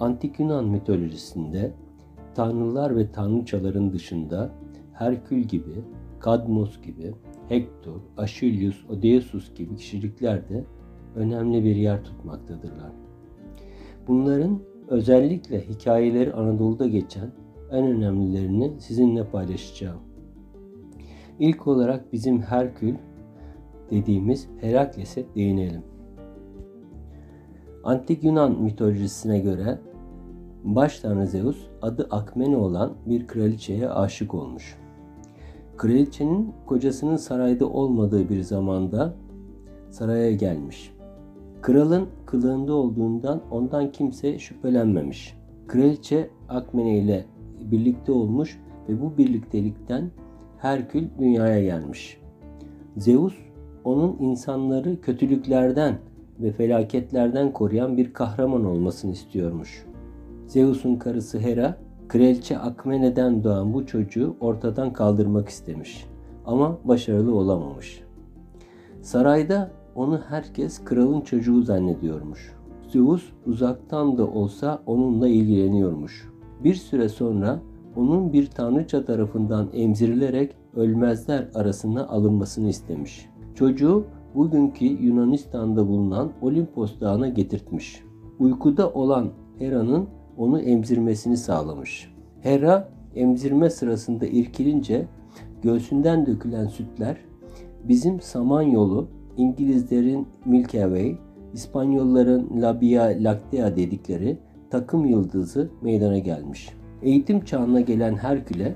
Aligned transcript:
Antik 0.00 0.40
Yunan 0.40 0.64
mitolojisinde 0.64 1.72
tanrılar 2.34 2.96
ve 2.96 3.12
tanrıçaların 3.12 3.92
dışında 3.92 4.50
Herkül 4.92 5.40
gibi, 5.40 5.84
Kadmos 6.20 6.82
gibi, 6.82 7.14
Hektor, 7.48 8.00
Aşilius, 8.16 8.84
Odysseus 8.90 9.54
gibi 9.54 9.76
kişilikler 9.76 10.48
de 10.48 10.64
önemli 11.16 11.64
bir 11.64 11.76
yer 11.76 12.04
tutmaktadırlar. 12.04 12.92
Bunların 14.08 14.60
özellikle 14.88 15.68
hikayeleri 15.68 16.32
Anadolu'da 16.32 16.86
geçen 16.86 17.30
en 17.70 17.86
önemlilerini 17.86 18.72
sizinle 18.80 19.24
paylaşacağım. 19.24 20.00
İlk 21.38 21.66
olarak 21.66 22.12
bizim 22.12 22.42
Herkül 22.42 22.94
dediğimiz 23.90 24.48
Herakles'e 24.60 25.24
değinelim. 25.34 25.82
Antik 27.84 28.24
Yunan 28.24 28.62
mitolojisine 28.62 29.38
göre 29.38 29.78
baş 30.64 31.00
tanrı 31.00 31.26
Zeus 31.26 31.56
adı 31.82 32.08
Akmene 32.10 32.56
olan 32.56 32.92
bir 33.06 33.26
kraliçeye 33.26 33.90
aşık 33.90 34.34
olmuş. 34.34 34.78
Kraliçenin 35.76 36.52
kocasının 36.66 37.16
sarayda 37.16 37.68
olmadığı 37.68 38.28
bir 38.28 38.42
zamanda 38.42 39.14
saraya 39.90 40.32
gelmiş. 40.32 40.92
Kralın 41.62 42.08
kılığında 42.26 42.74
olduğundan 42.74 43.40
ondan 43.50 43.92
kimse 43.92 44.38
şüphelenmemiş. 44.38 45.36
Kraliçe 45.66 46.30
Akmene 46.48 46.98
ile 46.98 47.24
birlikte 47.70 48.12
olmuş 48.12 48.60
ve 48.88 49.00
bu 49.00 49.18
birliktelikten 49.18 50.10
Herkül 50.58 51.04
dünyaya 51.18 51.64
gelmiş. 51.64 52.20
Zeus 52.96 53.34
onun 53.84 54.16
insanları 54.20 55.00
kötülüklerden 55.00 55.98
ve 56.40 56.52
felaketlerden 56.52 57.52
koruyan 57.52 57.96
bir 57.96 58.12
kahraman 58.12 58.64
olmasını 58.64 59.12
istiyormuş. 59.12 59.86
Zeus'un 60.50 60.96
karısı 60.96 61.38
Hera, 61.38 61.76
kraliçe 62.08 62.58
Akmene'den 62.58 63.44
doğan 63.44 63.74
bu 63.74 63.86
çocuğu 63.86 64.36
ortadan 64.40 64.92
kaldırmak 64.92 65.48
istemiş 65.48 66.06
ama 66.46 66.78
başarılı 66.84 67.34
olamamış. 67.34 68.04
Sarayda 69.02 69.70
onu 69.94 70.20
herkes 70.28 70.84
kralın 70.84 71.20
çocuğu 71.20 71.62
zannediyormuş. 71.62 72.52
Zeus 72.88 73.32
uzaktan 73.46 74.18
da 74.18 74.26
olsa 74.26 74.82
onunla 74.86 75.28
ilgileniyormuş. 75.28 76.28
Bir 76.64 76.74
süre 76.74 77.08
sonra 77.08 77.60
onun 77.96 78.32
bir 78.32 78.46
tanrıça 78.46 79.04
tarafından 79.04 79.68
emzirilerek 79.72 80.56
ölmezler 80.76 81.48
arasına 81.54 82.06
alınmasını 82.06 82.68
istemiş. 82.68 83.28
Çocuğu 83.54 84.04
bugünkü 84.34 84.84
Yunanistan'da 84.84 85.88
bulunan 85.88 86.30
Olimpos 86.42 87.00
Dağı'na 87.00 87.28
getirtmiş. 87.28 88.02
Uykuda 88.38 88.90
olan 88.90 89.28
Hera'nın 89.58 90.08
onu 90.40 90.60
emzirmesini 90.60 91.36
sağlamış. 91.36 92.12
Hera 92.42 92.88
emzirme 93.14 93.70
sırasında 93.70 94.26
irkilince 94.26 95.06
göğsünden 95.62 96.26
dökülen 96.26 96.66
sütler 96.66 97.16
bizim 97.84 98.20
Samanyolu, 98.20 99.08
İngilizlerin 99.36 100.26
Milky 100.44 100.82
Way, 100.82 101.16
İspanyolların 101.54 102.62
Labia 102.62 103.04
Lactea 103.04 103.76
dedikleri 103.76 104.38
takım 104.70 105.06
yıldızı 105.06 105.70
meydana 105.82 106.18
gelmiş. 106.18 106.68
Eğitim 107.02 107.44
çağına 107.44 107.80
gelen 107.80 108.16
Herkül'e 108.16 108.74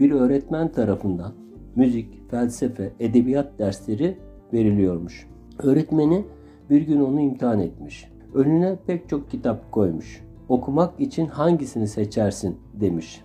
bir 0.00 0.10
öğretmen 0.10 0.72
tarafından 0.72 1.32
müzik, 1.76 2.30
felsefe, 2.30 2.92
edebiyat 3.00 3.58
dersleri 3.58 4.18
veriliyormuş. 4.52 5.26
Öğretmeni 5.58 6.24
bir 6.70 6.82
gün 6.82 7.00
onu 7.00 7.20
imtihan 7.20 7.60
etmiş. 7.60 8.08
Önüne 8.34 8.76
pek 8.86 9.08
çok 9.08 9.30
kitap 9.30 9.72
koymuş. 9.72 10.22
Okumak 10.52 11.00
için 11.00 11.26
hangisini 11.26 11.88
seçersin 11.88 12.56
demiş. 12.74 13.24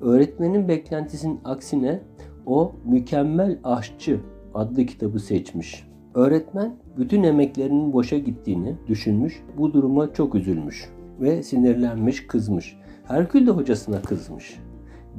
Öğretmenin 0.00 0.68
beklentisinin 0.68 1.40
aksine 1.44 2.00
o 2.46 2.72
Mükemmel 2.84 3.58
Aşçı 3.64 4.20
adlı 4.54 4.86
kitabı 4.86 5.18
seçmiş. 5.18 5.88
Öğretmen 6.14 6.76
bütün 6.98 7.22
emeklerinin 7.22 7.92
boşa 7.92 8.18
gittiğini 8.18 8.76
düşünmüş, 8.88 9.42
bu 9.58 9.72
duruma 9.72 10.12
çok 10.12 10.34
üzülmüş 10.34 10.90
ve 11.20 11.42
sinirlenmiş, 11.42 12.26
kızmış. 12.26 12.76
Herkül 13.04 13.46
de 13.46 13.50
hocasına 13.50 14.02
kızmış 14.02 14.60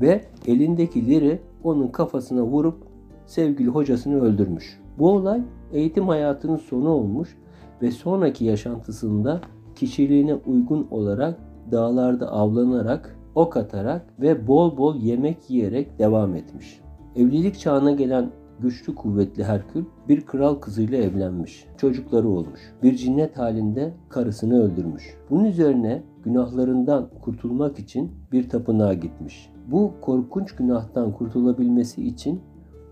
ve 0.01 0.21
elindekileri 0.47 1.41
onun 1.63 1.87
kafasına 1.87 2.43
vurup 2.43 2.87
sevgili 3.25 3.69
hocasını 3.69 4.21
öldürmüş. 4.21 4.79
Bu 4.99 5.09
olay 5.09 5.41
eğitim 5.71 6.07
hayatının 6.07 6.57
sonu 6.57 6.89
olmuş 6.89 7.37
ve 7.81 7.91
sonraki 7.91 8.45
yaşantısında 8.45 9.41
kişiliğine 9.75 10.33
uygun 10.33 10.87
olarak 10.91 11.39
dağlarda 11.71 12.31
avlanarak, 12.31 13.19
ok 13.35 13.57
atarak 13.57 14.21
ve 14.21 14.47
bol 14.47 14.77
bol 14.77 14.95
yemek 14.95 15.49
yiyerek 15.49 15.99
devam 15.99 16.35
etmiş. 16.35 16.79
Evlilik 17.15 17.59
çağına 17.59 17.91
gelen 17.91 18.29
güçlü 18.59 18.95
kuvvetli 18.95 19.43
Herkül 19.43 19.85
bir 20.09 20.21
kral 20.21 20.55
kızıyla 20.55 20.97
evlenmiş. 20.97 21.65
Çocukları 21.77 22.29
olmuş. 22.29 22.59
Bir 22.83 22.95
cinnet 22.95 23.37
halinde 23.37 23.93
karısını 24.09 24.63
öldürmüş. 24.63 25.17
Bunun 25.29 25.45
üzerine 25.45 26.03
günahlarından 26.23 27.09
kurtulmak 27.21 27.79
için 27.79 28.11
bir 28.31 28.49
tapınağa 28.49 28.93
gitmiş. 28.93 29.49
Bu 29.71 29.91
korkunç 30.01 30.55
günahtan 30.55 31.11
kurtulabilmesi 31.11 32.05
için 32.07 32.41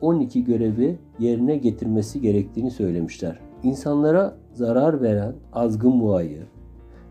12 0.02 0.44
görevi 0.44 1.00
yerine 1.20 1.58
getirmesi 1.58 2.22
gerektiğini 2.22 2.72
söylemişler. 2.72 3.40
İnsanlara 3.64 4.34
zarar 4.54 5.02
veren 5.02 5.34
azgın 5.54 6.02
boğayı, 6.02 6.44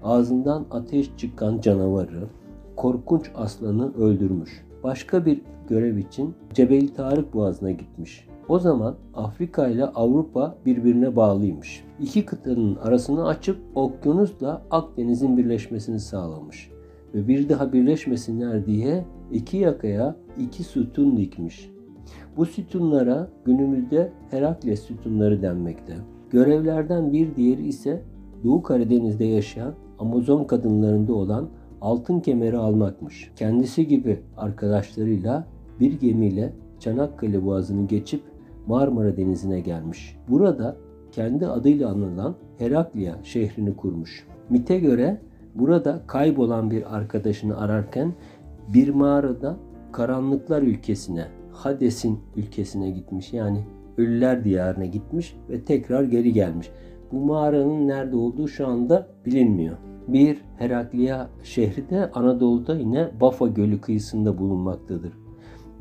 ağzından 0.02 0.66
ateş 0.70 1.10
çıkan 1.16 1.60
canavarı, 1.60 2.28
korkunç 2.76 3.30
aslanı 3.34 3.94
öldürmüş. 3.94 4.64
Başka 4.82 5.26
bir 5.26 5.40
görev 5.68 5.96
için 5.96 6.34
Cebel 6.54 6.88
Tarık 6.88 7.34
Boğazı'na 7.34 7.70
gitmiş. 7.70 8.28
O 8.48 8.58
zaman 8.58 8.94
Afrika 9.14 9.68
ile 9.68 9.84
Avrupa 9.84 10.56
birbirine 10.66 11.16
bağlıymış. 11.16 11.84
İki 12.00 12.26
kıtanın 12.26 12.76
arasını 12.76 13.26
açıp 13.26 13.56
okyanusla 13.74 14.62
Akdeniz'in 14.70 15.36
birleşmesini 15.36 16.00
sağlamış. 16.00 16.70
Ve 17.14 17.28
bir 17.28 17.48
daha 17.48 17.72
birleşmesinler 17.72 18.66
diye 18.66 19.04
iki 19.32 19.56
yakaya 19.56 20.16
iki 20.38 20.64
sütun 20.64 21.16
dikmiş. 21.16 21.70
Bu 22.36 22.46
sütunlara 22.46 23.28
günümüzde 23.44 24.12
Herakles 24.30 24.82
sütunları 24.82 25.42
denmekte. 25.42 25.96
Görevlerden 26.30 27.12
bir 27.12 27.36
diğeri 27.36 27.66
ise 27.66 28.02
Doğu 28.44 28.62
Karadeniz'de 28.62 29.24
yaşayan 29.24 29.74
Amazon 30.00 30.44
kadınlarında 30.44 31.14
olan 31.14 31.48
altın 31.80 32.20
kemeri 32.20 32.56
almakmış. 32.56 33.32
Kendisi 33.36 33.86
gibi 33.86 34.20
arkadaşlarıyla 34.36 35.46
bir 35.80 36.00
gemiyle 36.00 36.52
Çanakkale 36.78 37.44
Boğazı'nı 37.44 37.86
geçip 37.86 38.20
Marmara 38.66 39.16
Denizi'ne 39.16 39.60
gelmiş. 39.60 40.16
Burada 40.28 40.76
kendi 41.12 41.46
adıyla 41.46 41.90
anılan 41.90 42.34
Heraklia 42.58 43.14
şehrini 43.22 43.76
kurmuş. 43.76 44.26
Mite 44.50 44.78
göre 44.78 45.20
burada 45.54 46.00
kaybolan 46.06 46.70
bir 46.70 46.96
arkadaşını 46.96 47.58
ararken 47.58 48.12
bir 48.74 48.88
mağarada 48.88 49.56
karanlıklar 49.92 50.62
ülkesine, 50.62 51.26
Hades'in 51.52 52.20
ülkesine 52.36 52.90
gitmiş. 52.90 53.32
Yani 53.32 53.64
ölüler 53.98 54.44
diyarına 54.44 54.84
gitmiş 54.84 55.36
ve 55.50 55.64
tekrar 55.64 56.02
geri 56.02 56.32
gelmiş. 56.32 56.70
Bu 57.12 57.20
mağaranın 57.20 57.88
nerede 57.88 58.16
olduğu 58.16 58.48
şu 58.48 58.66
anda 58.66 59.06
bilinmiyor. 59.26 59.76
Bir 60.12 60.38
Heraklia 60.58 61.28
şehri 61.42 61.90
de 61.90 62.10
Anadolu'da 62.10 62.74
yine 62.74 63.10
Bafa 63.20 63.46
Gölü 63.46 63.80
kıyısında 63.80 64.38
bulunmaktadır. 64.38 65.12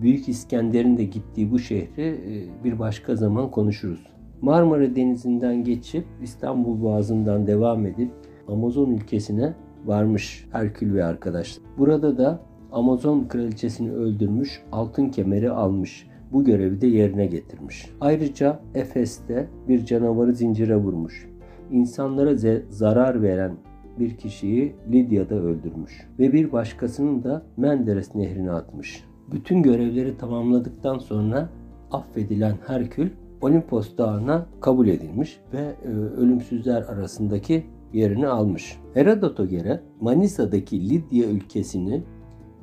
Büyük 0.01 0.29
İskender'in 0.29 0.97
de 0.97 1.03
gittiği 1.03 1.51
bu 1.51 1.59
şehri 1.59 2.07
e, 2.07 2.63
bir 2.63 2.79
başka 2.79 3.15
zaman 3.15 3.51
konuşuruz. 3.51 4.07
Marmara 4.41 4.95
Denizi'nden 4.95 5.63
geçip 5.63 6.05
İstanbul 6.23 6.81
Boğazı'ndan 6.81 7.47
devam 7.47 7.85
edip 7.85 8.11
Amazon 8.47 8.91
ülkesine 8.91 9.53
varmış 9.85 10.47
Herkül 10.51 10.93
ve 10.93 11.05
arkadaşlar. 11.05 11.63
Burada 11.77 12.17
da 12.17 12.41
Amazon 12.71 13.27
kraliçesini 13.27 13.91
öldürmüş, 13.91 14.63
altın 14.71 15.09
kemeri 15.09 15.51
almış. 15.51 16.07
Bu 16.31 16.43
görevi 16.43 16.81
de 16.81 16.87
yerine 16.87 17.25
getirmiş. 17.25 17.89
Ayrıca 18.01 18.59
Efes'te 18.75 19.47
bir 19.67 19.85
canavarı 19.85 20.33
zincire 20.33 20.75
vurmuş. 20.75 21.29
İnsanlara 21.71 22.35
zarar 22.69 23.21
veren 23.21 23.51
bir 23.99 24.17
kişiyi 24.17 24.75
Lidya'da 24.91 25.35
öldürmüş 25.35 26.07
ve 26.19 26.33
bir 26.33 26.51
başkasını 26.51 27.23
da 27.23 27.43
Menderes 27.57 28.15
nehrine 28.15 28.51
atmış. 28.51 29.03
Bütün 29.31 29.63
görevleri 29.63 30.17
tamamladıktan 30.17 30.97
sonra 30.97 31.49
affedilen 31.91 32.55
Herkül 32.67 33.09
Olimpos 33.41 33.97
Dağı'na 33.97 34.45
kabul 34.61 34.87
edilmiş 34.87 35.39
ve 35.53 35.75
e, 35.85 35.89
ölümsüzler 35.89 36.81
arasındaki 36.81 37.63
yerini 37.93 38.27
almış. 38.27 38.77
Herodot'a 38.93 39.45
göre 39.45 39.81
Manisa'daki 40.01 40.89
Lidya 40.89 41.29
ülkesini 41.29 42.03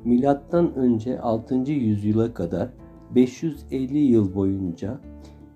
milattan 0.05 0.75
önce 0.75 1.19
6. 1.19 1.55
yüzyıla 1.71 2.33
kadar 2.33 2.69
550 3.15 3.97
yıl 3.97 4.35
boyunca 4.35 4.99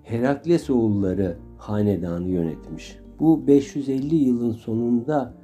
Herakles 0.02 0.70
oğulları 0.70 1.36
hanedanı 1.58 2.28
yönetmiş. 2.28 2.98
Bu 3.20 3.46
550 3.46 4.14
yılın 4.14 4.52
sonunda 4.52 5.34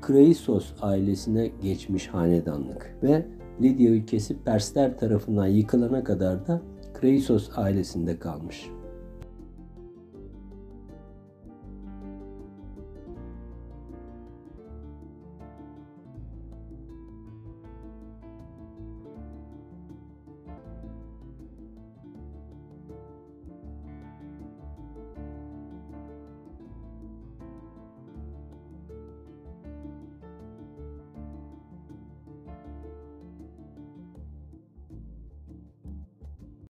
Kraisos 0.00 0.72
ailesine 0.82 1.50
geçmiş 1.62 2.08
hanedanlık 2.08 2.94
ve 3.02 3.26
Lidya 3.62 3.90
ülkesi 3.90 4.42
Persler 4.44 4.98
tarafından 4.98 5.46
yıkılana 5.46 6.04
kadar 6.04 6.46
da 6.46 6.62
Kraisos 6.94 7.50
ailesinde 7.56 8.18
kalmış. 8.18 8.70